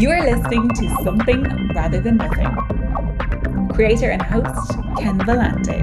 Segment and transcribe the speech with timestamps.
[0.00, 1.42] You are listening to Something
[1.74, 3.68] Rather Than Nothing.
[3.74, 5.78] Creator and host, Ken Vellante.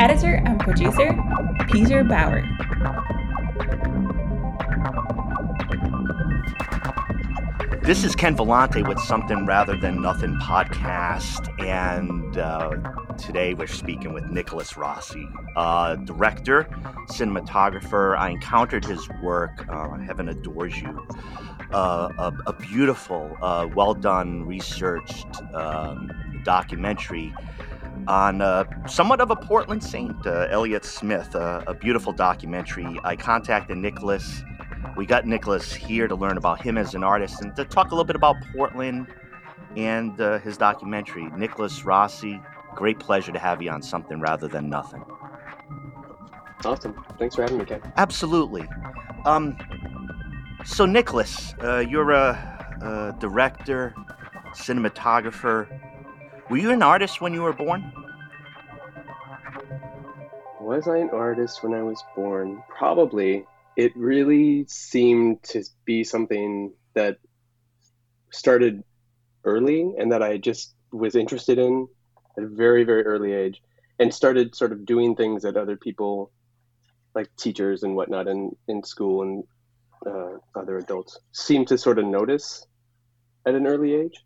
[0.00, 1.22] Editor and producer,
[1.70, 2.42] Peter Bauer.
[7.90, 12.76] This is Ken Vellante with Something Rather Than Nothing podcast, and uh,
[13.16, 16.68] today we're speaking with Nicholas Rossi, uh, director,
[17.08, 18.16] cinematographer.
[18.16, 21.04] I encountered his work, uh, Heaven Adores You,
[21.72, 26.12] uh, a, a, beautiful, uh, well done, researched um,
[26.44, 27.34] documentary
[28.06, 33.00] on uh, somewhat of a Portland saint, Elliott Smith, a beautiful documentary.
[33.02, 34.44] I contacted Nicholas
[34.96, 37.94] we got Nicholas here to learn about him as an artist and to talk a
[37.94, 39.06] little bit about Portland
[39.76, 41.28] and uh, his documentary.
[41.36, 42.40] Nicholas Rossi,
[42.74, 45.04] great pleasure to have you on Something Rather Than Nothing.
[46.64, 47.04] Awesome.
[47.18, 47.80] Thanks for having me, Ken.
[47.96, 48.68] Absolutely.
[49.24, 49.56] Um,
[50.64, 52.32] so, Nicholas, uh, you're a,
[52.82, 53.94] a director,
[54.52, 55.66] cinematographer.
[56.50, 57.92] Were you an artist when you were born?
[60.60, 62.62] Was I an artist when I was born?
[62.68, 63.46] Probably
[63.80, 67.16] it really seemed to be something that
[68.30, 68.84] started
[69.42, 71.88] early and that I just was interested in
[72.36, 73.62] at a very, very early age
[73.98, 76.30] and started sort of doing things that other people,
[77.14, 79.44] like teachers and whatnot in, in school and
[80.06, 82.66] uh, other adults, seemed to sort of notice
[83.46, 84.22] at an early age.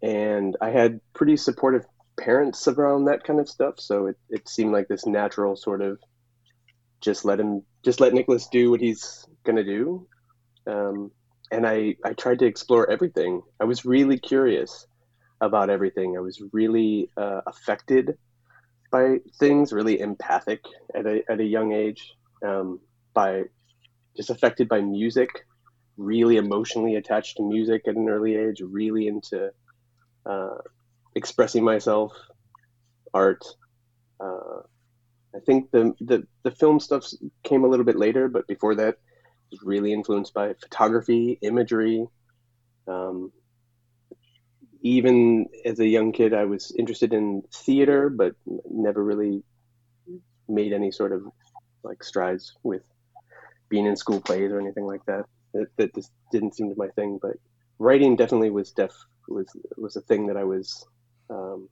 [0.00, 1.84] And I had pretty supportive
[2.18, 3.74] parents around that kind of stuff.
[3.80, 5.98] So it, it seemed like this natural sort of
[7.00, 10.06] just let him just let Nicholas do what he's gonna do.
[10.66, 11.10] Um,
[11.50, 13.42] and I I tried to explore everything.
[13.60, 14.86] I was really curious
[15.40, 16.16] about everything.
[16.16, 18.18] I was really uh, affected
[18.90, 20.60] by things, really empathic
[20.94, 22.14] at a at a young age.
[22.44, 22.80] Um,
[23.14, 23.44] by
[24.16, 25.28] just affected by music,
[25.96, 28.60] really emotionally attached to music at an early age.
[28.60, 29.50] Really into
[30.26, 30.58] uh,
[31.14, 32.12] expressing myself,
[33.14, 33.44] art.
[34.20, 34.62] Uh,
[35.38, 37.06] I think the, the the film stuff
[37.44, 38.96] came a little bit later, but before that,
[39.52, 42.06] was really influenced by photography, imagery.
[42.88, 43.32] Um,
[44.82, 48.34] even as a young kid, I was interested in theater, but
[48.68, 49.44] never really
[50.48, 51.22] made any sort of
[51.84, 52.82] like strides with
[53.68, 55.24] being in school plays or anything like that.
[55.54, 57.18] That, that just didn't seem to my thing.
[57.22, 57.36] But
[57.78, 58.92] writing definitely was def
[59.28, 60.84] was was a thing that I was
[61.30, 61.68] um,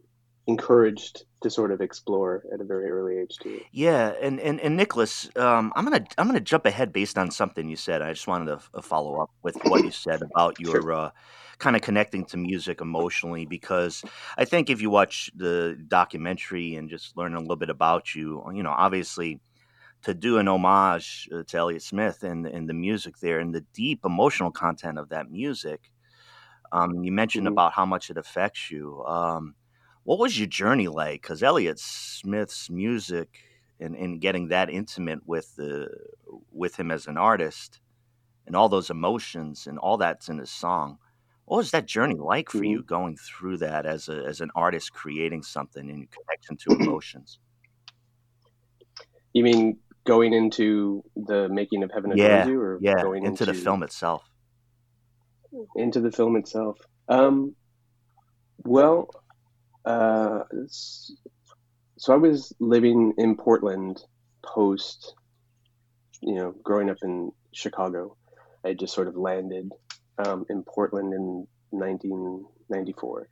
[0.46, 3.60] encouraged to sort of explore at a very early age too.
[3.72, 7.68] Yeah, and and, and Nicholas, um, I'm gonna I'm gonna jump ahead based on something
[7.68, 8.02] you said.
[8.02, 10.92] I just wanted to uh, follow up with what you said about your sure.
[10.92, 11.10] uh,
[11.58, 14.04] kind of connecting to music emotionally because
[14.36, 18.44] I think if you watch the documentary and just learn a little bit about you,
[18.54, 19.40] you know, obviously
[20.02, 23.64] to do an homage uh, to Elliott Smith and and the music there and the
[23.74, 25.90] deep emotional content of that music.
[26.72, 27.52] Um, you mentioned mm-hmm.
[27.52, 29.04] about how much it affects you.
[29.04, 29.54] Um,
[30.06, 31.20] what was your journey like?
[31.20, 33.28] Because Elliott Smith's music
[33.80, 35.88] and, and getting that intimate with the
[36.52, 37.80] with him as an artist
[38.46, 40.98] and all those emotions and all that's in his song.
[41.46, 42.86] What was that journey like for you mm-hmm.
[42.86, 47.40] going through that as a as an artist creating something in connection to emotions?
[49.32, 53.46] You mean going into the making of Heaven yeah, You, or yeah, going into, into
[53.46, 54.22] the film itself?
[55.74, 56.78] Into the film itself.
[57.08, 57.56] Um,
[58.58, 59.10] well,
[59.86, 64.02] uh, so I was living in Portland
[64.44, 65.14] post,
[66.20, 68.16] you know, growing up in Chicago.
[68.64, 69.70] I just sort of landed
[70.18, 73.28] um, in Portland in 1994.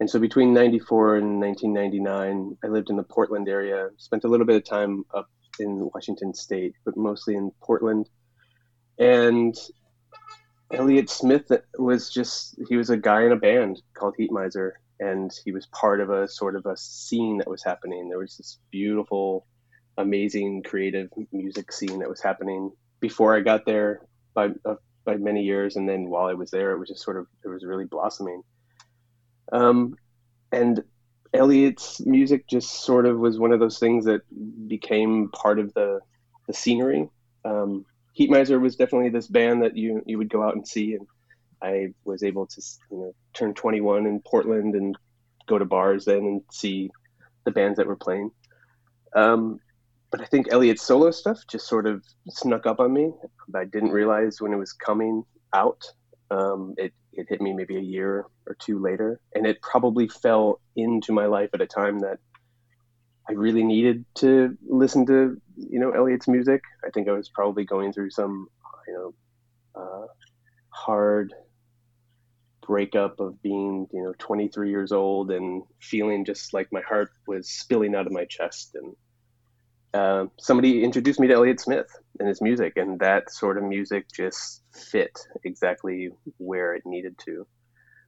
[0.00, 4.46] And so between 94 and 1999, I lived in the Portland area, spent a little
[4.46, 5.28] bit of time up
[5.58, 8.08] in Washington State, but mostly in Portland.
[8.98, 9.56] And
[10.72, 15.52] Elliott Smith was just, he was a guy in a band called Heatmiser and he
[15.52, 18.08] was part of a sort of a scene that was happening.
[18.08, 19.46] There was this beautiful,
[19.96, 24.02] amazing, creative music scene that was happening before I got there
[24.34, 27.16] by uh, by many years, and then while I was there, it was just sort
[27.16, 28.42] of it was really blossoming.
[29.52, 29.96] Um,
[30.52, 30.82] and
[31.32, 34.22] Elliott's music just sort of was one of those things that
[34.68, 36.00] became part of the
[36.46, 37.08] the scenery.
[37.44, 37.84] Um,
[38.18, 41.06] Heatmiser was definitely this band that you you would go out and see and
[41.62, 44.96] I was able to you know turn 21 in Portland and
[45.46, 46.90] go to bars then and see
[47.44, 48.30] the bands that were playing.
[49.14, 49.60] Um,
[50.10, 53.12] but I think Elliott's solo stuff just sort of snuck up on me.
[53.54, 55.82] I didn't realize when it was coming out.
[56.30, 60.60] Um, it it hit me maybe a year or two later, and it probably fell
[60.76, 62.18] into my life at a time that
[63.28, 66.62] I really needed to listen to you know Elliott's music.
[66.86, 68.48] I think I was probably going through some
[68.86, 69.14] you know
[69.80, 70.06] uh,
[70.70, 71.34] hard
[72.68, 77.48] breakup of being you know 23 years old and feeling just like my heart was
[77.48, 78.94] spilling out of my chest and
[79.94, 81.88] uh, somebody introduced me to Elliott Smith
[82.18, 87.46] and his music, and that sort of music just fit exactly where it needed to.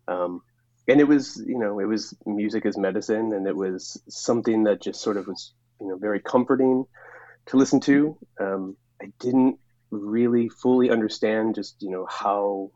[0.06, 0.42] Um,
[0.88, 4.82] and it was, you know, it was music as medicine, and it was something that
[4.82, 6.84] just sort of was, you know, very comforting
[7.46, 8.18] to listen to.
[8.38, 9.58] Um, I didn't
[9.90, 12.72] really fully understand just, you know, how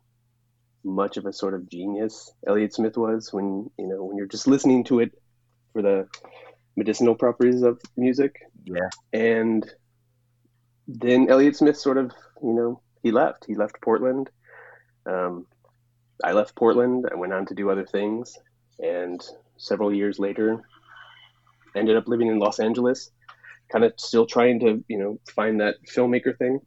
[0.85, 4.47] much of a sort of genius Elliott Smith was when, you know, when you're just
[4.47, 5.13] listening to it
[5.73, 6.07] for the
[6.77, 8.37] medicinal properties of music.
[8.65, 8.91] Yeah.
[9.13, 9.69] And
[10.87, 13.45] then Elliott Smith sort of, you know, he left.
[13.47, 14.31] He left Portland.
[15.07, 15.47] Um,
[16.23, 17.07] I left Portland.
[17.11, 18.39] I went on to do other things,
[18.79, 19.25] and
[19.57, 20.63] several years later,
[21.77, 23.11] ended up living in Los Angeles,
[23.71, 26.61] kind of still trying to, you know, find that filmmaker thing.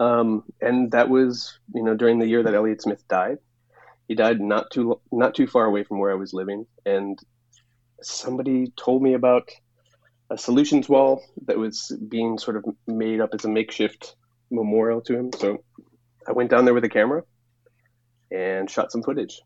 [0.00, 3.38] Um, and that was, you know, during the year that Elliott Smith died.
[4.06, 7.18] He died not too not too far away from where I was living, and
[8.00, 9.50] somebody told me about
[10.30, 14.14] a solutions wall that was being sort of made up as a makeshift
[14.50, 15.30] memorial to him.
[15.36, 15.58] So
[16.26, 17.22] I went down there with a camera
[18.30, 19.40] and shot some footage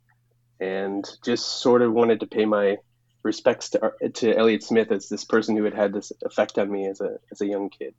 [0.60, 2.76] and just sort of wanted to pay my
[3.22, 6.88] respects to, to Elliott Smith as this person who had had this effect on me
[6.88, 7.94] as a, as a young kid.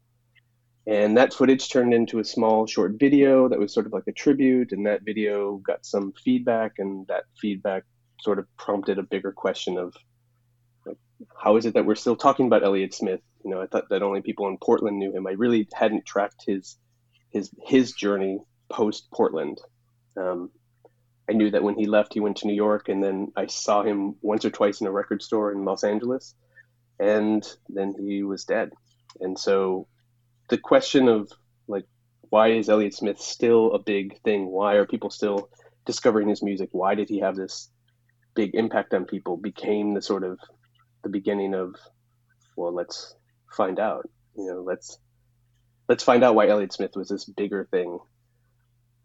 [0.85, 4.11] And that footage turned into a small short video that was sort of like a
[4.11, 4.73] tribute.
[4.73, 7.83] And that video got some feedback, and that feedback
[8.21, 9.95] sort of prompted a bigger question of
[11.41, 13.21] how is it that we're still talking about Elliott Smith?
[13.43, 15.27] You know, I thought that only people in Portland knew him.
[15.27, 16.77] I really hadn't tracked his
[17.31, 18.39] his his journey
[18.69, 19.59] post Portland.
[20.17, 20.51] Um,
[21.29, 23.83] I knew that when he left, he went to New York, and then I saw
[23.83, 26.35] him once or twice in a record store in Los Angeles,
[26.99, 28.71] and then he was dead.
[29.19, 29.87] And so,
[30.49, 31.31] the question of
[31.67, 31.85] like,
[32.29, 34.47] why is Elliott Smith still a big thing?
[34.47, 35.49] Why are people still
[35.85, 36.69] discovering his music?
[36.71, 37.69] Why did he have this
[38.35, 39.37] big impact on people?
[39.37, 40.39] Became the sort of
[41.03, 41.75] the beginning of
[42.55, 43.15] well let's
[43.51, 44.97] find out you know let's
[45.87, 47.99] let's find out why Elliott Smith was this bigger thing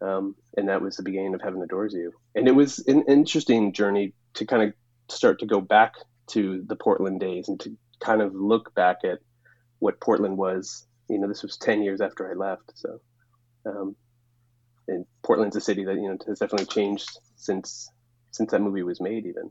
[0.01, 3.73] um, and that was the beginning of Heaven Adores You and it was an interesting
[3.73, 4.73] journey to kind of
[5.09, 5.95] start to go back
[6.29, 9.19] to the Portland days and to kind of look back at
[9.81, 13.01] what Portland was you know this was 10 years after I left so
[13.67, 13.97] um,
[14.89, 17.91] and Portland's a city that you know has definitely changed since
[18.31, 19.51] since that movie was made even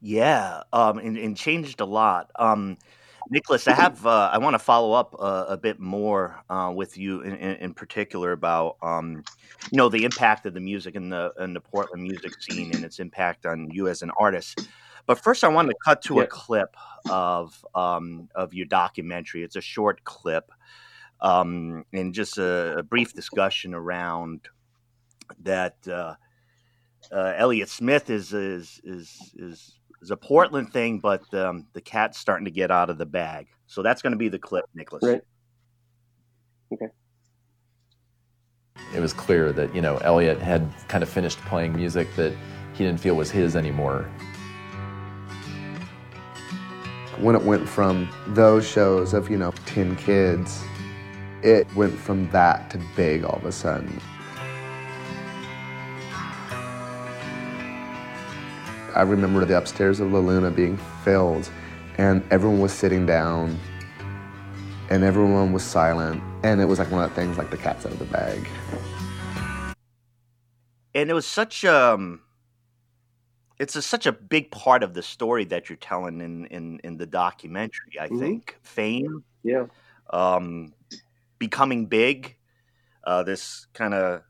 [0.00, 2.30] yeah, um, and, and changed a lot.
[2.36, 2.78] Um,
[3.28, 6.96] Nicholas, I have uh, I want to follow up uh, a bit more uh, with
[6.96, 9.24] you in, in, in particular about um,
[9.72, 12.84] you know the impact of the music and the in the Portland music scene and
[12.84, 14.68] its impact on you as an artist.
[15.06, 16.22] But first, I want to cut to Yeah.
[16.22, 16.76] a clip
[17.08, 19.44] of um, of your documentary.
[19.44, 20.50] It's a short clip,
[21.20, 24.48] um, and just a, a brief discussion around
[25.42, 25.76] that.
[25.88, 26.14] Uh,
[27.12, 32.18] uh, Elliott Smith is is is is is a Portland thing, but um, the cat's
[32.18, 33.46] starting to get out of the bag.
[33.68, 35.04] So that's going to be the clip, Nicholas.
[35.04, 35.22] Right.
[36.72, 36.86] Okay.
[38.94, 42.32] It was clear that, you know, Elliott had kind of finished playing music that
[42.74, 44.08] he didn't feel was his anymore.
[47.18, 50.62] When it went from those shows of you know 10 kids
[51.42, 54.00] it went from that to big all of a sudden.
[58.94, 61.50] I remember the upstairs of la luna being filled
[61.98, 63.58] and everyone was sitting down
[64.90, 67.84] and everyone was silent and it was like one of the things like the cat's
[67.84, 68.48] out of the bag.
[70.94, 72.22] And it was such um,
[73.58, 76.96] it's a, such a big part of the story that you're telling in in, in
[76.96, 77.98] the documentary.
[78.00, 78.20] I Mhm.
[78.20, 79.66] think fame, yeah
[80.10, 80.72] um,
[81.38, 82.36] becoming big.
[83.04, 84.22] Uh, this kind of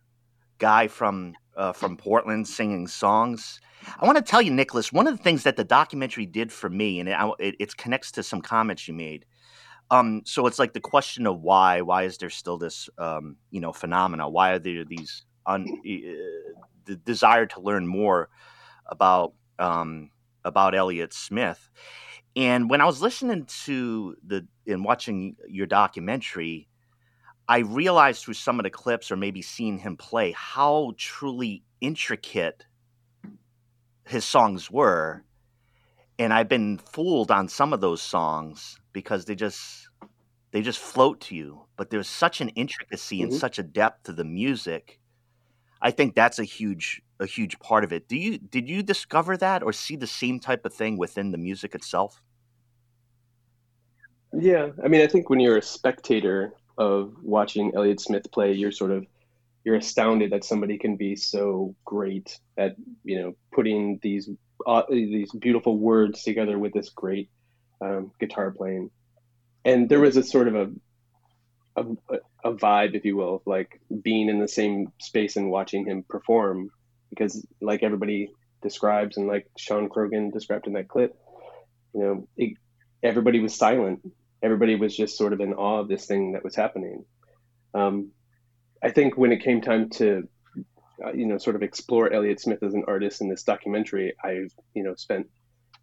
[0.59, 3.61] guy from uh, from Portland singing songs.
[3.99, 6.69] I want to tell you, Nicholas, one of the things that the documentary did for
[6.69, 9.25] me, and it, it, it connects to some comments you made.
[9.91, 11.81] Um, so it's like the question of why.
[11.81, 14.29] Why is there still this, um, you know, phenomena?
[14.29, 18.29] Why are there these un, uh, the desire to learn more
[18.89, 20.11] about um,
[20.45, 21.71] about Elliott Smith?
[22.37, 26.69] And when I was listening to the and watching your documentary,
[27.49, 32.67] I realized through some of the clips or maybe seeing him play how truly intricate
[34.07, 35.25] his songs were.
[36.19, 39.89] And I've been fooled on some of those songs because they just
[40.53, 41.67] they just float to you.
[41.77, 43.41] But there's such an intricacy and Mhm.
[43.41, 45.01] such a depth to the music.
[45.81, 48.09] I think that's a huge a huge part of it.
[48.09, 51.39] Do you did you discover that or see the same type of thing within the
[51.39, 52.21] music itself?
[54.33, 58.73] Yeah, I mean, I think when you're a spectator of watching Elliott Smith play, you're
[58.73, 59.07] sort of
[59.65, 64.29] you're astounded that somebody can be so great at you know putting these
[64.67, 67.31] uh, these beautiful words together with this great
[67.81, 68.91] um, guitar playing.
[69.65, 70.71] And there was a sort of a,
[71.77, 76.05] a a vibe, if you will, like being in the same space and watching him
[76.09, 76.71] perform,
[77.11, 78.31] because like everybody
[78.63, 81.17] describes and like Sean Croghan described in that clip,
[81.93, 82.57] you know, it,
[83.03, 84.01] everybody was silent.
[84.43, 87.05] Everybody was just sort of in awe of this thing that was happening.
[87.75, 88.11] Um,
[88.83, 90.29] I think when it came time to,
[91.05, 94.49] uh, you know, sort of explore Elliott Smith as an artist in this documentary, I,
[94.75, 95.27] you know, spent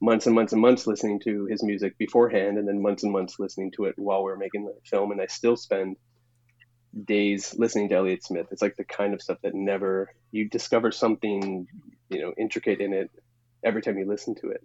[0.04, 3.40] months and months and months listening to his music beforehand, and then months and months
[3.40, 5.12] listening to it while we are making the film.
[5.12, 5.96] And I still spend
[7.06, 8.48] days listening to Elliott Smith.
[8.52, 11.68] It's like the kind of stuff that never you discover something,
[12.10, 13.12] you know, intricate in it
[13.64, 14.64] every time you listen to it.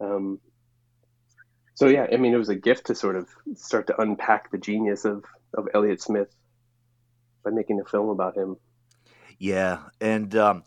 [0.00, 0.40] Um,
[1.74, 4.58] so yeah, I mean, it was a gift to sort of start to unpack the
[4.58, 5.24] genius of
[5.54, 6.34] of Elliott Smith
[7.44, 8.56] by making a film about him.
[9.38, 10.64] Yeah, and um,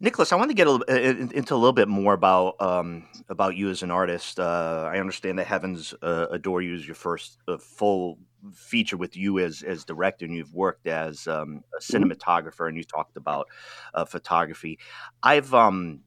[0.00, 3.56] Nicholas, I want to get a little, into a little bit more about um, about
[3.56, 4.38] you as an artist.
[4.38, 8.18] Uh, I understand that Heavens uh, Adore You is your first uh, full
[8.54, 11.96] feature with you as as director, and you've worked as um, a mm-hmm.
[11.96, 13.48] cinematographer, and you talked about
[13.92, 14.78] uh, photography.
[15.22, 16.00] I've um,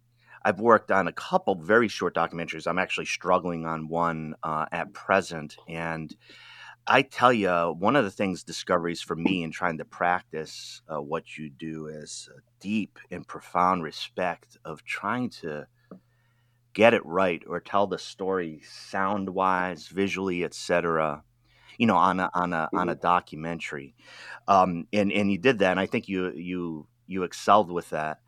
[0.43, 2.67] I've worked on a couple very short documentaries.
[2.67, 6.15] I'm actually struggling on one uh, at present, and
[6.87, 11.01] I tell you, one of the things discoveries for me in trying to practice uh,
[11.01, 15.67] what you do is a deep and profound respect of trying to
[16.73, 21.23] get it right or tell the story sound wise, visually, etc.
[21.77, 23.01] You know, on a on a on a mm-hmm.
[23.01, 23.95] documentary,
[24.47, 28.19] um, and and you did that, and I think you you you excelled with that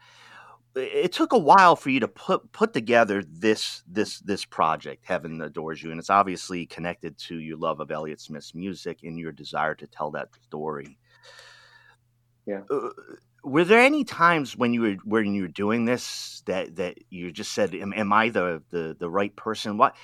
[0.75, 5.41] it took a while for you to put put together this this this project heaven
[5.41, 9.31] adores you and it's obviously connected to your love of elliott smith's music and your
[9.31, 10.97] desire to tell that story.
[12.45, 12.61] Yeah.
[12.69, 12.89] Uh,
[13.43, 17.31] were there any times when you were when you were doing this that that you
[17.31, 19.77] just said am, am i the, the the right person?
[19.77, 19.95] What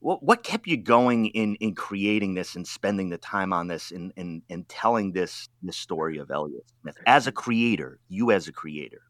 [0.00, 3.92] what what kept you going in in creating this and spending the time on this
[3.92, 8.48] and and, and telling this this story of elliott smith as a creator you as
[8.48, 9.02] a creator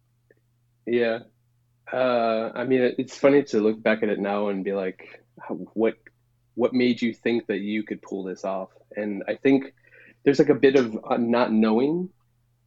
[0.86, 1.20] yeah.
[1.92, 5.22] Uh, I mean, it's funny to look back at it now and be like,
[5.74, 5.94] what
[6.54, 8.70] what made you think that you could pull this off?
[8.94, 9.72] And I think
[10.24, 12.10] there's like a bit of uh, not knowing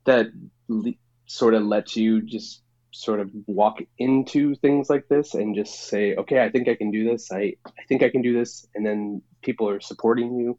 [0.06, 0.28] that
[0.68, 0.94] le-
[1.28, 6.16] sort of lets you just sort of walk into things like this and just say,
[6.16, 7.32] okay, I think I can do this.
[7.32, 8.66] I, I think I can do this.
[8.74, 10.58] And then people are supporting you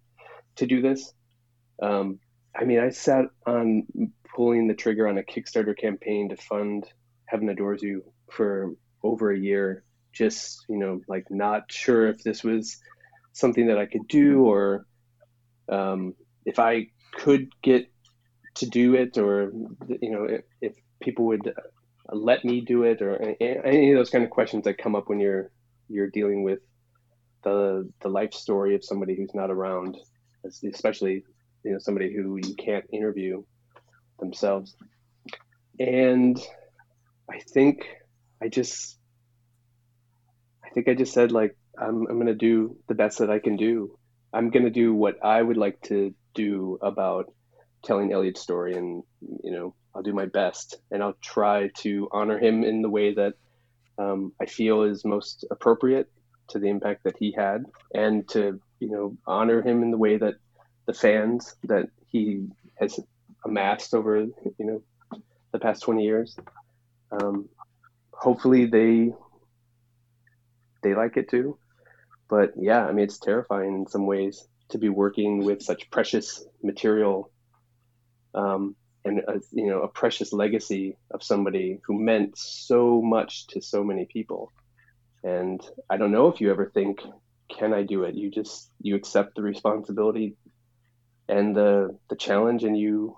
[0.57, 1.13] to do this.
[1.83, 2.21] Um,
[2.55, 3.87] I mean, I sat on
[4.35, 6.85] pulling the trigger on a Kickstarter campaign to fund
[7.27, 12.43] Heaven Adores You for over a year, just, you know, like not sure if this
[12.43, 12.79] was
[13.33, 14.87] something that I could do or
[15.69, 16.15] um,
[16.45, 17.91] if I could get
[18.57, 19.53] to do it or,
[20.01, 21.53] you know, if, if people would
[22.11, 25.21] let me do it or any of those kind of questions that come up when
[25.21, 25.51] you're
[25.89, 26.61] you're dealing with
[27.43, 29.97] the the life story of somebody who's not around
[30.73, 31.25] especially
[31.65, 33.43] you know somebody who you can't interview
[34.19, 34.77] themselves.
[35.79, 36.41] And
[37.31, 37.87] I think
[38.43, 38.99] I just
[40.65, 43.57] I think I just said like I'm I'm gonna do the best that I can
[43.57, 43.99] do.
[44.33, 47.33] I'm gonna do what I would like to do about
[47.85, 49.03] telling Elliott's story, and
[49.43, 53.15] you know I'll do my best, and I'll try to honor him in the way
[53.15, 53.35] that
[53.99, 56.11] um, I feel is most appropriate
[56.49, 57.65] to the impact that he had,
[57.95, 60.35] and to you know honor him in the way that
[60.87, 62.47] the fans that he
[62.79, 63.01] has
[63.45, 64.83] amassed over you know
[65.53, 66.37] the past 20 years
[67.11, 67.49] um,
[68.13, 69.13] hopefully they
[70.83, 71.59] they like it too.
[72.29, 76.45] But yeah, I mean, it's terrifying in some ways to be working with such precious
[76.63, 77.31] material
[78.35, 83.61] um, and a, you know a precious legacy of somebody who meant so much to
[83.61, 84.53] so many people.
[85.23, 85.61] And
[85.91, 87.01] I don't know if you ever think,
[87.49, 88.15] can I do it?
[88.15, 90.37] You just you accept the responsibility
[91.29, 93.17] and the the challenge, and you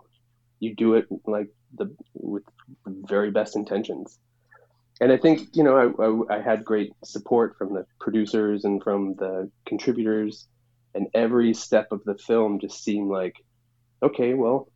[0.61, 2.45] you do it like the with
[2.85, 4.19] the very best intentions.
[5.01, 8.83] And I think you know I, I, I had great support from the producers and
[8.83, 10.49] from the contributors,
[10.95, 13.37] and every step of the film just seemed like,
[14.03, 14.69] okay, well,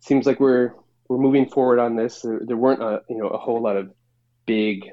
[0.00, 0.74] seems like we're
[1.08, 2.22] we're moving forward on this.
[2.22, 3.92] There, there weren't a you know a whole lot of
[4.46, 4.84] big,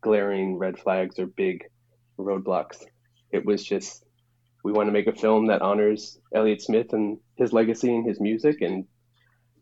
[0.00, 1.64] glaring red flags or big
[2.18, 2.84] roadblocks.
[3.30, 4.04] It was just
[4.64, 8.20] we want to make a film that honors Elliott Smith and his legacy and his
[8.20, 8.84] music, and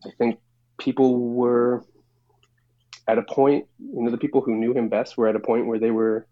[0.05, 0.39] I think
[0.81, 1.85] people were
[3.07, 5.67] at a point, you know, the people who knew him best were at a point
[5.67, 6.27] where they were,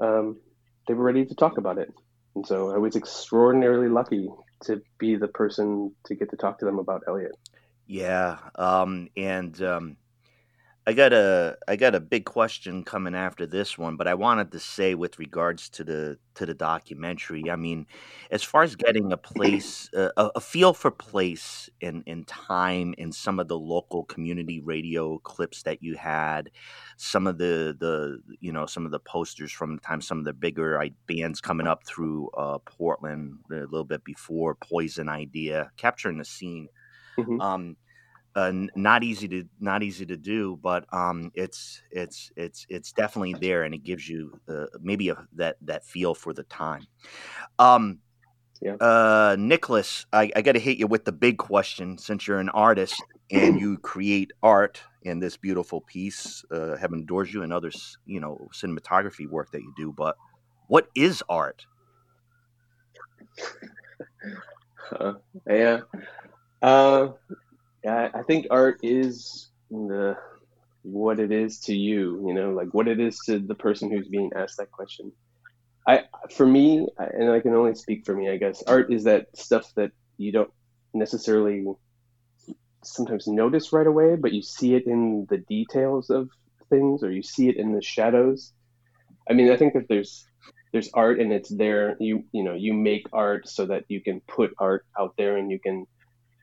[0.00, 0.38] um,
[0.86, 1.92] they were ready to talk about it.
[2.34, 4.28] And so I was extraordinarily lucky
[4.64, 7.36] to be the person to get to talk to them about Elliott.
[7.86, 9.96] Yeah, um, and um,
[10.86, 14.52] I got a I got a big question coming after this one, but I wanted
[14.52, 17.50] to say with regards to the to the documentary.
[17.50, 17.86] I mean,
[18.30, 23.12] as far as getting a place, uh, a, feel for place and and time in
[23.12, 26.50] some of the local community radio clips that you had,
[26.98, 30.26] some of the the you know some of the posters from the time some of
[30.26, 36.18] the bigger bands coming up through uh, Portland a little bit before Poison Idea, capturing
[36.18, 36.68] the scene.
[37.18, 37.40] Mhm.
[37.40, 37.76] Um,
[38.36, 43.34] uh, not easy to not easy to do, but um, it's it's it's it's definitely
[43.34, 46.86] there, and it gives you uh, maybe a, that that feel for the time.
[47.58, 48.00] Um,
[48.60, 48.76] Yeah.
[48.80, 52.48] uh, Nicholas, I, I got to hit you with the big question since you're an
[52.50, 56.44] artist and you create art in this beautiful piece.
[56.50, 59.92] Uh, heaven adores you and others, you know, cinematography work that you do.
[59.96, 60.16] But
[60.68, 61.66] what is art?
[65.00, 65.14] Uh,
[65.48, 65.80] yeah.
[66.60, 67.08] Uh,
[67.84, 70.16] yeah, I think art is the
[70.82, 74.08] what it is to you, you know, like what it is to the person who's
[74.08, 75.12] being asked that question.
[75.86, 79.26] I, for me, and I can only speak for me, I guess, art is that
[79.36, 80.50] stuff that you don't
[80.94, 81.66] necessarily
[82.82, 86.30] sometimes notice right away, but you see it in the details of
[86.70, 88.52] things, or you see it in the shadows.
[89.28, 90.26] I mean, I think that there's
[90.72, 91.96] there's art and it's there.
[92.00, 95.50] You you know, you make art so that you can put art out there and
[95.50, 95.86] you can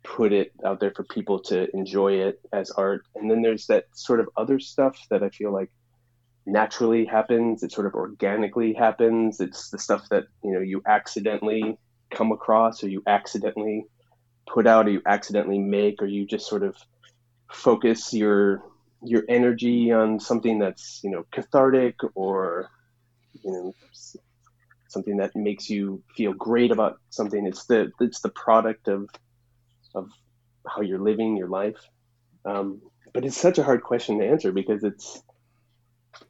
[0.03, 3.05] put it out there for people to enjoy it as art.
[3.15, 5.71] And then there's that sort of other stuff that I feel like
[6.45, 7.63] naturally happens.
[7.63, 9.39] It sort of organically happens.
[9.39, 11.77] It's the stuff that, you know, you accidentally
[12.09, 13.85] come across or you accidentally
[14.47, 16.75] put out or you accidentally make or you just sort of
[17.51, 18.63] focus your
[19.03, 22.69] your energy on something that's, you know, cathartic or
[23.43, 23.73] you know
[24.87, 27.45] something that makes you feel great about something.
[27.45, 29.09] It's the it's the product of
[29.95, 30.09] of
[30.67, 31.77] how you're living your life.
[32.45, 32.81] Um,
[33.13, 35.21] but it's such a hard question to answer because it's,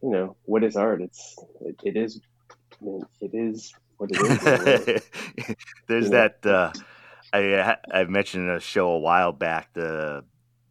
[0.01, 1.01] you know, what is art?
[1.01, 2.21] It's it, it is
[2.81, 4.45] I mean, it is what it is.
[4.45, 4.85] in a way.
[5.87, 6.45] There's You that.
[6.45, 6.71] Uh,
[7.33, 9.73] I uh, I mentioned in a show a while back.
[9.73, 10.25] The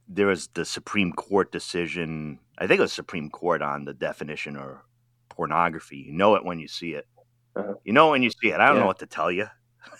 [0.09, 2.41] there was the Supreme Court decision.
[2.59, 4.79] I think it was Supreme Court on the definition of
[5.29, 5.99] pornography.
[5.99, 7.07] You know it when you see it.
[7.57, 7.75] Uh-huh.
[7.85, 8.61] You know when you see it.
[8.61, 8.81] I don't Yeah.
[8.81, 9.47] know what to tell you.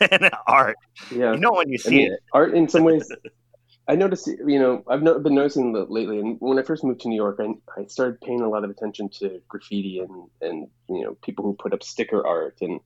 [0.47, 0.77] Art.
[1.11, 2.21] Yeah, You know when you I see mean, it.
[2.33, 3.11] art in some ways.
[3.89, 6.21] I noticed, you know, I've no, been noticing that lately.
[6.21, 8.71] And when I first moved to New York, I, I started paying a lot of
[8.71, 12.79] attention to graffiti and, and you know, people who put up sticker art and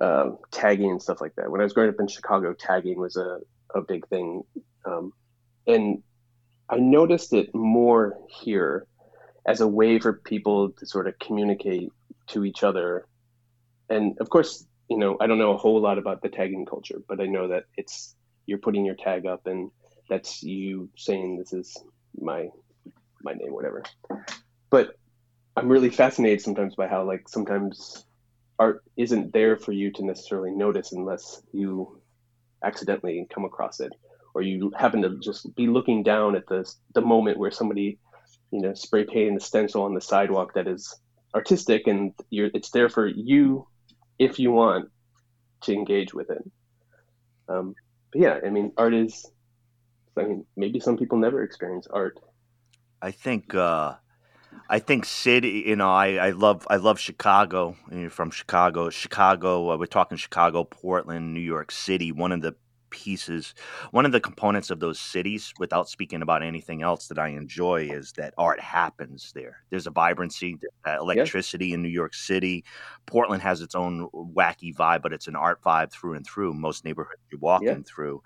[0.00, 1.50] um, tagging and stuff like that.
[1.50, 3.38] When I was growing up in Chicago, tagging was a,
[3.74, 4.42] a big thing.
[4.84, 5.12] Um,
[5.66, 6.02] and
[6.68, 8.86] I noticed it more here
[9.46, 11.90] as a way for people to sort of communicate
[12.28, 13.06] to each other.
[13.88, 17.02] And of course, you know, I don't know a whole lot about the tagging culture,
[17.08, 18.14] but I know that it's
[18.46, 19.70] you're putting your tag up and
[20.08, 21.76] that's you saying this is
[22.18, 22.48] my
[23.22, 23.82] my name, whatever.
[24.70, 24.94] But
[25.56, 28.04] I'm really fascinated sometimes by how like sometimes
[28.58, 32.00] art isn't there for you to necessarily notice unless you
[32.64, 33.92] accidentally come across it
[34.34, 37.98] or you happen to just be looking down at the the moment where somebody
[38.50, 41.00] you know spray painting the stencil on the sidewalk that is
[41.34, 43.66] artistic and you're it's there for you
[44.18, 44.88] if you want
[45.62, 46.42] to engage with it
[47.48, 47.74] um,
[48.12, 49.30] but yeah i mean art is
[50.16, 52.18] i mean maybe some people never experience art
[53.00, 53.94] I think uh
[54.70, 57.76] I think city, you know, I, I love I love Chicago.
[57.90, 58.90] You're from Chicago.
[58.90, 62.12] Chicago, uh, we're talking Chicago, Portland, New York City.
[62.12, 62.54] One of the
[62.90, 63.54] pieces,
[63.90, 67.88] one of the components of those cities, without speaking about anything else that I enjoy,
[67.90, 69.58] is that art happens there.
[69.70, 72.64] There's a vibrancy, uh, electricity in New York City.
[73.06, 76.54] Portland has its own wacky vibe, but it's an art vibe through and through.
[76.54, 77.82] Most neighborhoods you're walking Yeah.
[77.86, 78.22] through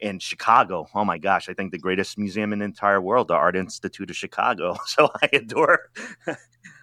[0.00, 0.86] in Chicago.
[0.94, 4.10] Oh my gosh, I think the greatest museum in the entire world, the Art Institute
[4.10, 4.76] of Chicago.
[4.86, 5.90] So I adore,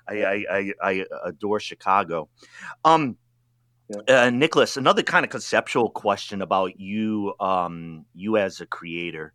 [0.08, 2.30] I, I, I, I adore Chicago.
[2.86, 3.18] Um,
[4.08, 9.34] uh, Nicholas, another kind of conceptual question about you, um, you as a creator.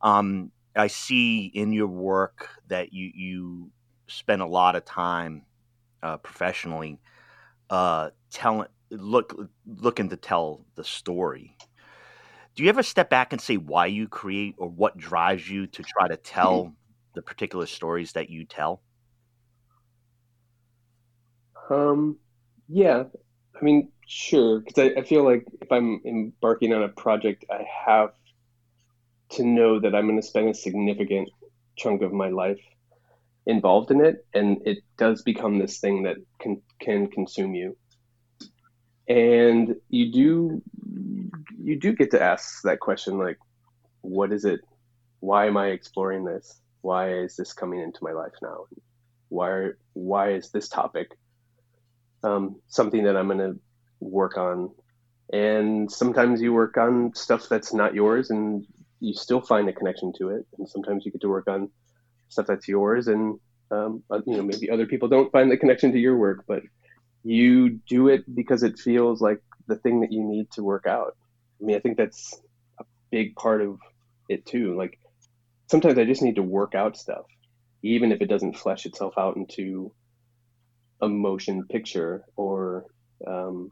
[0.00, 3.70] Um, I see in your work that you you
[4.06, 5.44] spend a lot of time
[6.02, 7.00] uh, professionally
[7.70, 9.34] uh, telling look
[9.66, 11.56] looking to tell the story
[12.54, 15.82] do you ever step back and say why you create or what drives you to
[15.82, 16.74] try to tell
[17.14, 18.82] the particular stories that you tell?
[21.70, 22.18] Um,
[22.68, 23.04] yeah,
[23.60, 27.66] I mean, sure, because I, I feel like if I'm embarking on a project, I
[27.86, 28.12] have
[29.30, 31.30] to know that I'm going to spend a significant
[31.76, 32.60] chunk of my life
[33.46, 37.76] involved in it, and it does become this thing that can can consume you.
[39.08, 40.62] And you do
[41.62, 43.38] you do get to ask that question, like,
[44.00, 44.60] what is it
[45.20, 46.60] why am I exploring this?
[46.80, 48.66] Why is this coming into my life now?
[49.28, 51.16] Why why is this topic
[52.22, 53.58] um, something that I'm going to
[54.00, 54.70] work on?
[55.32, 58.66] And sometimes you work on stuff that's not yours, and
[59.00, 60.46] you still find a connection to it.
[60.58, 61.70] And sometimes you get to work on
[62.28, 63.38] stuff that's yours, and
[63.70, 66.62] um, uh, you know maybe other people don't find the connection to your work, but
[67.24, 71.16] you do it because it feels like the thing that you need to work out.
[71.60, 72.38] I mean, I think that's
[72.78, 73.78] a big part of
[74.28, 74.76] it too.
[74.76, 74.98] Like
[75.68, 77.24] sometimes I just need to work out stuff,
[77.82, 79.92] even if it doesn't flesh itself out into
[81.02, 82.86] a motion picture or
[83.26, 83.70] um,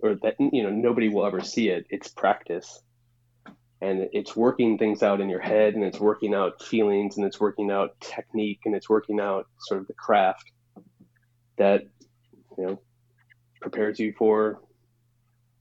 [0.00, 1.86] or that you know nobody will ever see it.
[1.90, 2.80] It's practice,
[3.80, 7.40] and it's working things out in your head, and it's working out feelings, and it's
[7.40, 10.52] working out technique, and it's working out sort of the craft
[11.56, 11.82] that
[12.58, 12.80] you know
[13.60, 14.60] prepares you for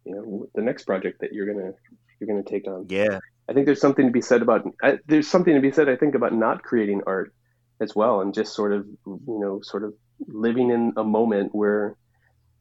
[0.06, 1.71] you know the next project that you're gonna
[2.19, 2.86] you're gonna take on.
[2.89, 5.88] Yeah, I think there's something to be said about I, there's something to be said
[5.88, 7.34] I think about not creating art
[7.82, 9.93] as well and just sort of you know sort of
[10.28, 11.95] living in a moment where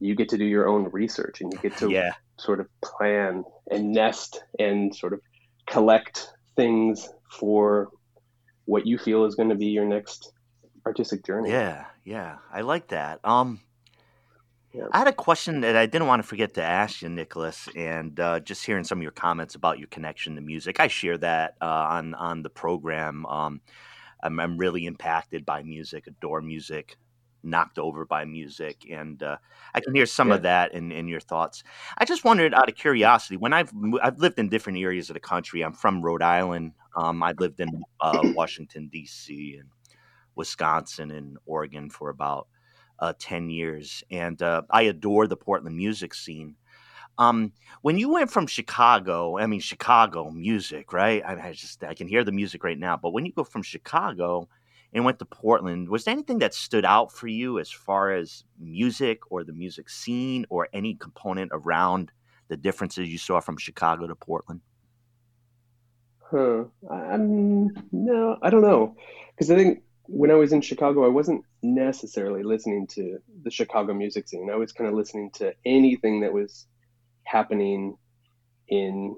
[0.01, 2.13] you get to do your own research and you get to yeah.
[2.39, 5.21] sort of plan and nest and sort of
[5.67, 7.89] collect things for
[8.67, 10.33] what you feel is going to be your next
[10.87, 11.51] artistic journey.
[11.51, 13.21] Yeah, yeah, I like that.
[13.25, 13.61] Um,
[14.75, 14.89] Yeah.
[14.93, 18.19] I had a question that I didn't want to forget to ask you, Nicholas, and
[18.19, 20.81] uh, just hearing some of your comments about your connection to music.
[20.81, 23.25] I share that uh, on on the program.
[23.27, 23.61] Um,
[24.21, 26.97] I'm, I'm really impacted by music, adore music,
[27.45, 29.37] knocked over by music, and uh,
[29.75, 31.63] I can hear some of that in, in your thoughts.
[31.99, 35.21] I just wondered, out of curiosity, when I've I've lived in different areas of the
[35.21, 35.63] country.
[35.63, 36.73] I'm from Rhode Island.
[36.97, 39.57] Um, I lived in uh, Washington D.C.
[39.59, 39.69] and
[40.35, 42.49] Wisconsin and Oregon for about
[42.99, 44.05] uh, 10 years.
[44.11, 46.57] And uh, I adore the Portland music scene.
[47.17, 47.53] Um,
[47.83, 51.23] when you went from Chicago, I mean, Chicago music, right?
[51.25, 52.97] I, I just, I can hear the music right now.
[52.97, 54.49] But when you go from Chicago
[54.95, 58.45] and went to Portland, was there anything that stood out for you as far as
[58.61, 62.13] music or the music scene or any component around
[62.49, 64.61] the differences you saw from Chicago to Portland?
[66.31, 66.65] Huh.
[66.89, 68.97] Um, no, I don't know.
[69.35, 73.95] Because I think when I was in Chicago, I wasn't necessarily listening to the Chicago
[73.95, 74.49] music scene.
[74.51, 76.67] I was kind of listening to anything that was
[77.25, 77.97] happening
[78.69, 79.17] in,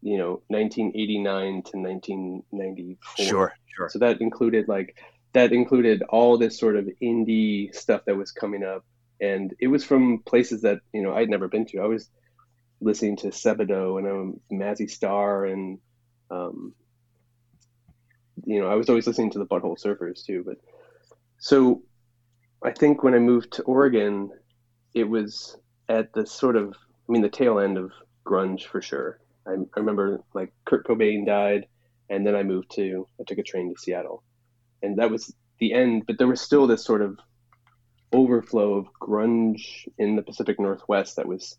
[0.00, 3.26] you know, 1989 to 1994.
[3.26, 3.88] Sure, sure.
[3.90, 4.96] So that included like
[5.32, 8.84] that included all this sort of indie stuff that was coming up,
[9.20, 11.80] and it was from places that you know I'd never been to.
[11.80, 12.08] I was
[12.80, 15.78] listening to Sebadoh and um, Mazzy Star and
[16.30, 16.74] um,
[18.44, 20.42] you know I was always listening to the Butthole Surfers too.
[20.46, 20.58] But
[21.38, 21.82] so
[22.62, 24.30] I think when I moved to Oregon,
[24.94, 25.56] it was
[25.88, 26.74] at the sort of
[27.08, 27.92] I mean the tail end of
[28.26, 29.20] grunge for sure.
[29.46, 31.66] I, I remember like Kurt Cobain died,
[32.10, 34.22] and then I moved to I took a train to Seattle,
[34.82, 36.04] and that was the end.
[36.06, 37.18] But there was still this sort of
[38.12, 41.56] overflow of grunge in the Pacific Northwest that was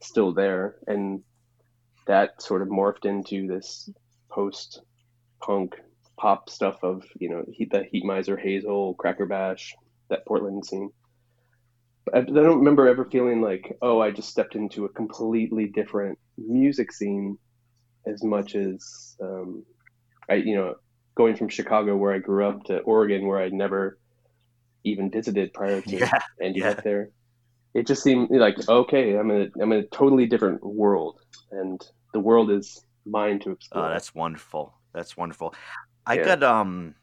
[0.00, 1.22] still there, and
[2.06, 3.90] that sort of morphed into this
[4.30, 4.82] post
[5.40, 5.74] punk
[6.16, 9.72] pop stuff of you know the Heatmiser, Hazel, Crackerbash,
[10.08, 10.90] that Portland scene.
[12.12, 16.92] I don't remember ever feeling like oh I just stepped into a completely different music
[16.92, 17.38] scene
[18.06, 19.64] as much as um,
[20.28, 20.74] I you know
[21.16, 23.98] going from Chicago where I grew up to Oregon where I'd never
[24.84, 26.70] even visited prior to Yeah, ending yeah.
[26.70, 27.10] up there.
[27.74, 31.20] It just seemed like okay, I'm in a, I'm in a totally different world,
[31.50, 31.80] and
[32.12, 33.86] the world is mine to explore.
[33.86, 34.74] Oh, that's wonderful.
[34.92, 35.54] That's wonderful.
[36.06, 36.22] I Yeah.
[36.24, 36.94] got um,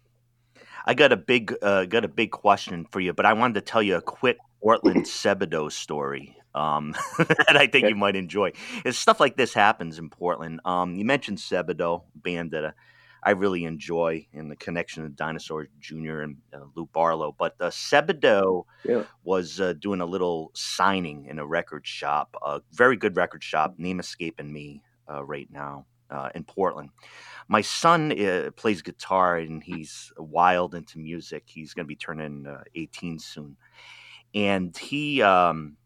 [0.85, 3.61] I got a big uh, got a big question for you, but I wanted to
[3.61, 7.89] tell you a quick Portland Sebadoh story um, that I think Okay.
[7.89, 8.51] you might enjoy.
[8.85, 10.61] It's stuff like this happens in Portland.
[10.65, 12.71] Um, you mentioned Sebadoh, band that uh,
[13.23, 16.21] I really enjoy, and the connection of Dinosaur Jr.
[16.21, 17.35] and uh, Lou Barlow.
[17.37, 19.03] But uh, Sebadoh Yeah.
[19.23, 23.75] was uh, doing a little signing in a record shop, a very good record shop.
[23.77, 26.89] Name escaping me uh, right now uh, in Portland.
[27.47, 31.43] My son uh, plays guitar and he's wild into music.
[31.47, 33.57] He's going to be turning uh, 18 soon,
[34.33, 35.21] and he.
[35.21, 35.77] Um,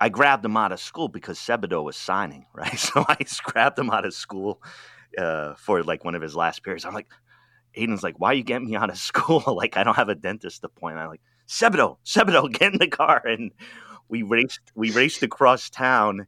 [0.00, 2.78] I grabbed him out of school because Sebadoh was signing, right?
[2.78, 4.60] So I grabbed him out of school
[5.18, 6.84] uh, for like one of his last periods.
[6.84, 7.08] I'm like,
[7.76, 9.42] Aiden's like, why are you getting me out of school?
[9.46, 11.04] like, I don't have a dentist appointment.
[11.04, 13.22] I'm like, Sebadoh, Sebadoh, get in the car.
[13.26, 13.52] And
[14.08, 16.26] we raced, we raced across town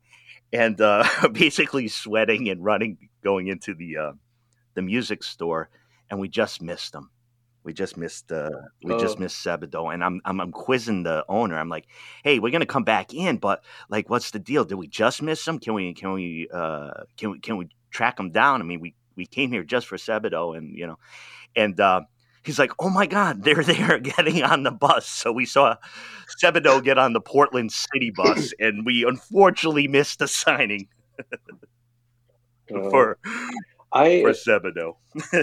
[0.52, 4.12] and uh, basically sweating and running, going into the, uh,
[4.74, 5.68] the music store.
[6.10, 7.10] And we just missed him.
[7.64, 8.48] We just missed, uh,
[8.84, 9.22] we just Oh.
[9.22, 9.92] missed Sebadoh.
[9.92, 11.58] And I'm, I'm, I'm quizzing the owner.
[11.58, 11.86] I'm like,
[12.22, 14.64] hey, we're going to come back in, but like, what's the deal?
[14.64, 15.58] Did we just miss him?
[15.58, 18.60] Can we, can we, uh, can we, can we track him down?
[18.60, 20.98] I mean, we, we came here just for Sebadoh, and you know,
[21.56, 22.02] and uh,
[22.44, 25.76] he's like, "Oh my God, they're there getting on the bus." So we saw
[26.42, 30.88] Sebadoh get on the Portland City bus, and we unfortunately missed the signing
[32.74, 33.18] Uh, for
[33.92, 34.96] I for Sebadoh.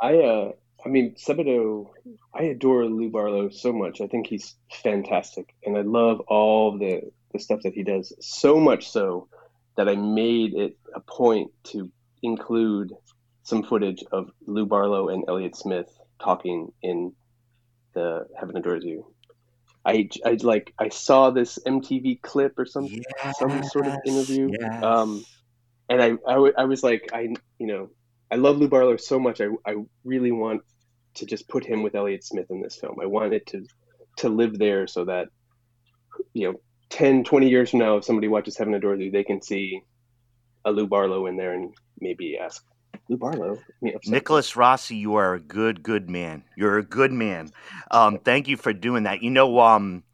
[0.00, 0.52] I uh
[0.84, 1.90] I mean Sebadoh
[2.32, 4.00] I adore Lou Barlow so much.
[4.00, 8.60] I think he's fantastic and I love all the the stuff that he does so
[8.60, 9.26] much so
[9.76, 11.90] that I made it a point to
[12.22, 12.92] include
[13.42, 15.88] some footage of Lou Barlow and Elliott Smith
[16.22, 17.12] talking in
[17.94, 19.12] the Heaven Adores You.
[19.84, 22.88] I, I like I saw this MTV clip or some
[23.32, 24.50] some sort of interview.
[24.58, 24.82] Yes.
[24.82, 25.24] Um,
[25.88, 27.90] and I, I, w- I was like, I, you know,
[28.30, 29.40] I love Lou Barlow so much.
[29.40, 30.62] I, I really want
[31.14, 32.98] to just put him with Elliott Smith in this film.
[33.02, 33.66] I want it to,
[34.18, 35.28] to live there so that,
[36.32, 36.60] you know,
[36.92, 39.82] 10, 20 years from now, if somebody watches Heaven Adores You, they can see
[40.66, 42.64] a Lou Barlow in there and maybe ask,
[43.08, 43.54] Lou Barlow?
[43.56, 46.44] I mean, upset- Nicholas Rossi, you are a good, good man.
[46.54, 47.50] You're a good man.
[47.90, 49.22] Um, thank you for doing that.
[49.22, 50.04] You know, um,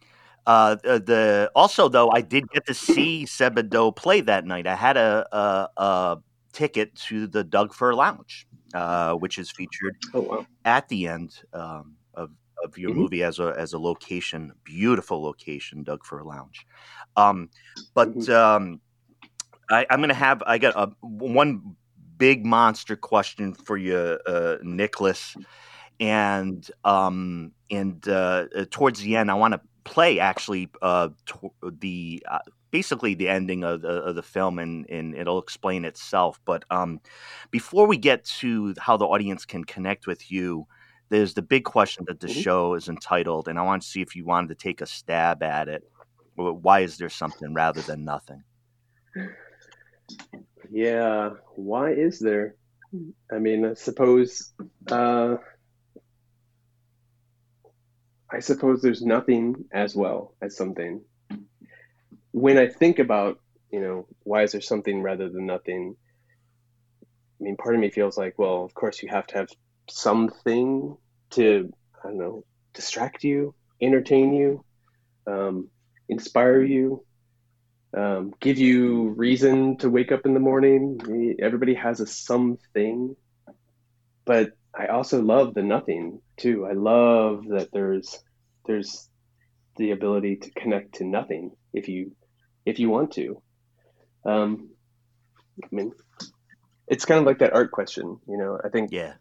[0.46, 4.66] uh, the, the also though, I did get to see Sebadoh play that night.
[4.66, 6.18] I had a, a, a
[6.52, 10.46] ticket to the Doug Fir Lounge, uh, which is featured Oh, wow.
[10.64, 11.96] at the end um,
[12.64, 12.96] of your Mhm.
[12.96, 16.66] movie as a as a location, beautiful location, Doug for a Lounge.
[17.16, 17.50] Um,
[17.94, 18.28] but Mhm.
[18.28, 18.80] um,
[19.70, 21.76] I, I'm gonna have I got a one
[22.16, 25.36] big monster question for you, uh, Nicholas,
[26.00, 31.52] and um, and uh, uh, towards the end, I want to play actually uh, to-
[31.62, 32.38] the uh,
[32.70, 36.40] basically the ending of the, of the film, and, and it'll explain itself.
[36.44, 37.00] But um,
[37.50, 40.66] before we get to how the audience can connect with you,
[41.10, 42.42] there's the big question that the Mhm.
[42.42, 45.42] show is entitled, and I want to see if you wanted to take a stab
[45.42, 45.90] at it.
[46.34, 48.44] Why is there something rather than nothing?
[50.70, 51.30] Yeah.
[51.56, 52.54] Why is there?
[53.30, 54.52] I mean, I suppose,
[54.90, 55.36] uh,
[58.30, 61.04] I suppose there's nothing as well as something.
[62.32, 63.40] When I think about,
[63.70, 65.96] you know, why is there something rather than nothing?
[67.02, 67.06] I
[67.40, 69.48] mean, part of me feels like, well, of course you have to have
[69.90, 70.96] something
[71.30, 71.72] to,
[72.02, 74.64] I don't know, distract you, entertain you,
[75.26, 75.68] um,
[76.08, 77.04] inspire you,
[77.96, 81.36] um, give you reason to wake up in the morning.
[81.40, 83.16] Everybody has a something,
[84.24, 86.66] but I also love the nothing too.
[86.66, 88.22] I love that there's
[88.66, 89.08] there's
[89.76, 92.12] the ability to connect to nothing if you
[92.66, 93.42] if you want to.
[94.26, 94.70] Um,
[95.62, 95.92] I mean,
[96.86, 98.58] it's kind of like that art question, you know.
[98.62, 99.14] I think Yeah,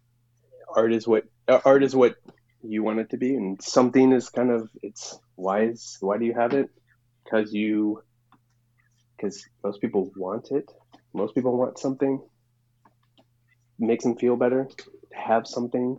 [0.75, 2.15] art is what uh, art is what
[2.63, 6.25] you want it to be, and something is kind of it's why is why do
[6.25, 6.69] you have it?
[7.23, 8.01] Because you
[9.15, 10.71] because most people want it.
[11.13, 12.21] Most people want something.
[13.80, 14.67] Makes them feel better.
[15.13, 15.97] Have something.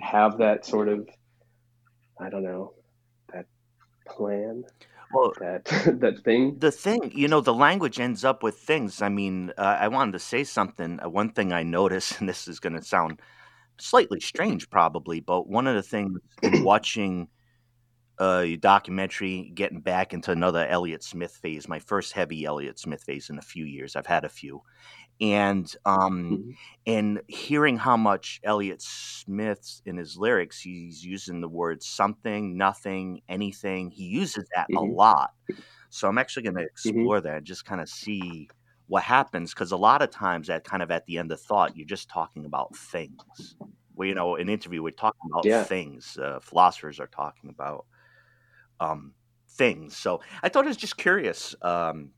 [0.00, 1.06] Have that sort of,
[2.18, 2.72] I don't know,
[3.32, 3.46] that
[4.06, 4.64] plan.
[5.12, 5.64] well, That
[6.00, 6.58] that thing.
[6.58, 9.02] the thing, you know, the language ends up with things.
[9.02, 10.98] I mean, uh, I wanted to say something.
[11.02, 13.20] Uh, one thing I noticed, and this is going to sound
[13.80, 17.28] slightly strange, probably, but one of the things in watching
[18.20, 23.30] a documentary, getting back into another Elliott Smith phase, my first heavy Elliott Smith phase
[23.30, 23.96] in a few years.
[23.96, 24.62] I've had a few,
[25.20, 26.56] and um, Mhm.
[26.86, 33.22] and hearing how much Elliott Smith in his lyrics, he's using the words something, nothing,
[33.28, 33.90] anything.
[33.90, 34.96] He uses that a Mhm.
[34.96, 35.30] lot.
[35.90, 38.52] So I'm actually going to explore that and just kind of see
[38.92, 41.76] what happens because a lot of times at kind of at the end of thought,
[41.76, 43.56] you're just talking about things.
[43.96, 45.68] Well, you know, an interview, we're talking about Yeah.
[45.68, 46.18] things.
[46.20, 47.86] Uh, philosophers are talking about
[48.80, 49.14] um,
[49.48, 49.96] things.
[49.96, 52.12] So I thought it was just curious, um,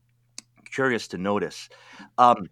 [0.71, 1.69] curious to notice.
[2.17, 2.47] Um,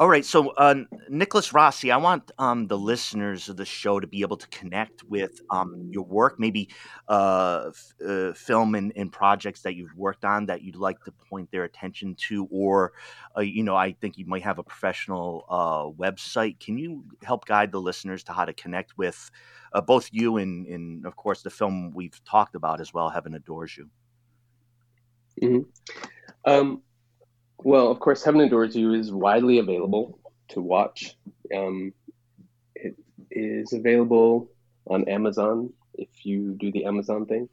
[0.00, 0.76] all right, so uh,
[1.08, 5.02] Nicholas Rossi, I want um, the listeners of the show to be able to connect
[5.02, 6.68] with um, your work, maybe
[7.08, 11.10] uh, f- uh, film and, and projects that you've worked on that you'd like to
[11.10, 12.92] point their attention to, or
[13.36, 16.60] uh, you know, I think you might have a professional uh, website.
[16.60, 19.30] Can you help guide the listeners to how to connect with
[19.72, 23.34] uh, both you and, and, of course, the film we've talked about as well, Heaven
[23.34, 23.90] Adores You?
[25.40, 25.58] Hmm.
[26.44, 26.82] Um,
[27.58, 30.18] well, of course, Heaven Adores You is widely available
[30.48, 31.16] to watch.
[31.54, 31.92] Um,
[32.74, 32.96] it
[33.30, 34.50] is available
[34.86, 37.48] on Amazon if you do the Amazon thing.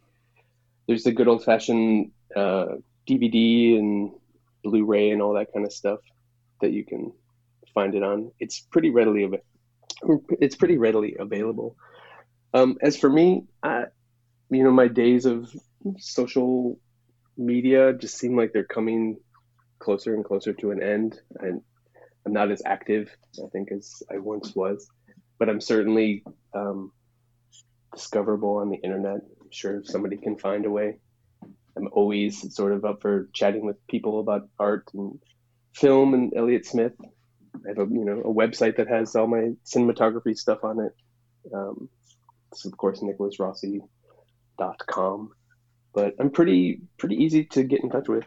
[0.87, 2.65] There's the good old fashioned uh,
[3.07, 4.11] DVD and
[4.63, 5.99] Blu-ray and all that kind of stuff
[6.61, 7.11] that you can
[7.73, 8.31] find it on.
[8.39, 9.29] It's pretty readily
[10.39, 11.75] it's pretty readily available.
[12.53, 13.85] Um, as for me, I,
[14.49, 15.51] you know, my days of
[15.97, 16.79] social
[17.37, 19.17] media just seem like they're coming
[19.79, 21.19] closer and closer to an end.
[21.39, 21.61] And
[22.25, 24.87] I'm not as active, I think, as I once was,
[25.37, 26.91] but I'm certainly um,
[27.93, 29.21] discoverable on the internet.
[29.41, 30.97] I'm sure somebody can find a way.
[31.77, 35.19] I'm always sort of up for chatting with people about art and
[35.73, 36.93] film and Elliott Smith.
[37.65, 40.93] I have a you know a website that has all my cinematography stuff on it.
[41.53, 41.89] Um,
[42.51, 45.31] it's of course nicholasrossi.com.
[45.93, 48.25] But I'm pretty pretty easy to get in touch with.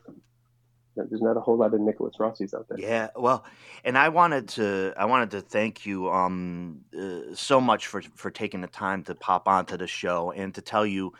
[1.09, 2.79] There's not a whole lot of Nickolas Rossi's out there.
[2.79, 3.45] Yeah, well,
[3.85, 8.31] and I wanted to I wanted to thank you um uh, so much for for
[8.31, 11.13] taking the time to pop onto the show and to tell you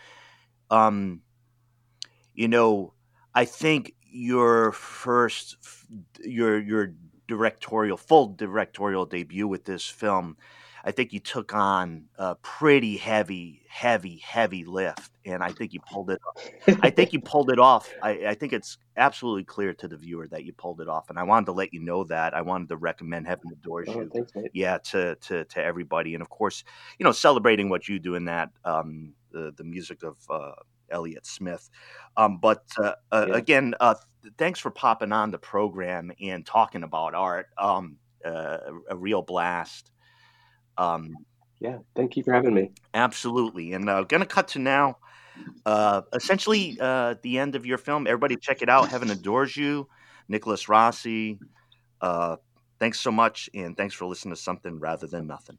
[0.71, 1.23] um
[2.39, 2.93] you know,
[3.35, 5.57] I think your first
[6.21, 6.95] your your
[7.27, 10.37] directorial full directorial debut with this film
[10.85, 15.81] I think you took on a pretty heavy, heavy, heavy lift, and I think you
[15.81, 16.21] pulled it.
[16.27, 16.79] off.
[16.83, 17.93] I think you pulled it off.
[18.03, 21.19] I, I, think it's absolutely clear to the viewer that you pulled it off, and
[21.19, 22.35] I wanted to let you know that.
[22.35, 26.23] I wanted to recommend Heaven Adores oh, You, thanks, yeah, to, to to everybody, and
[26.23, 26.65] of course,
[26.99, 30.53] you know, celebrating what you do in that um, the the music of uh,
[30.91, 31.69] Elliott Smith.
[32.17, 33.37] Um, but uh, uh, yeah.
[33.37, 33.95] again, uh,
[34.37, 37.47] thanks for popping on the program and talking about art.
[37.59, 38.59] Um, uh,
[38.91, 39.91] a real blast.
[40.79, 41.17] Um,
[41.61, 42.71] yeah, thank you for having me.
[42.95, 43.73] Absolutely.
[43.73, 44.99] And uh, going to cut to now.
[45.67, 48.07] Uh, essentially, uh, the end of your film.
[48.07, 48.89] Everybody, check it out.
[48.89, 49.89] Heaven adores you,
[50.31, 51.39] Nickolas Rossi.
[52.01, 52.37] Uh,
[52.79, 55.59] thanks so much, and thanks for listening to something rather than nothing.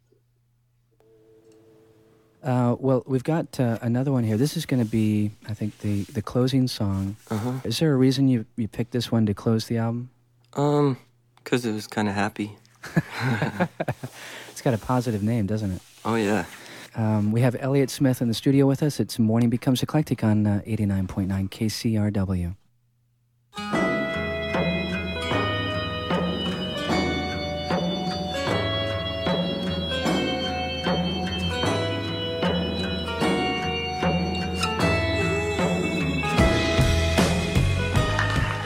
[2.42, 4.38] Uh, well, we've got uh, another one here.
[4.38, 7.18] This is going to be, I think, the the closing song.
[7.30, 7.60] Uh-huh.
[7.66, 10.10] Is there a reason you you picked this one to close the album?
[10.54, 10.98] Um,
[11.38, 12.58] because it was kind of happy.
[14.60, 15.82] It's got a positive name, doesn't it?
[16.04, 16.44] Oh, yeah.
[16.94, 19.00] Um, we have Elliott Smith in the studio with us.
[19.00, 22.58] It's Morning Becomes Eclectic on uh, 89.9 KCRW.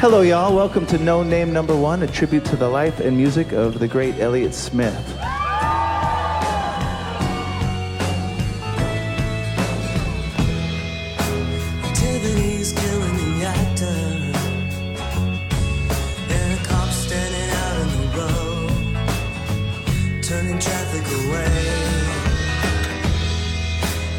[0.04, 0.54] Hello, y'all.
[0.54, 3.88] Welcome to No Name Number One, a tribute to the life and music of the
[3.88, 4.94] great Elliott Smith.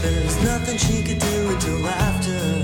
[0.01, 2.64] There's nothing she could do until after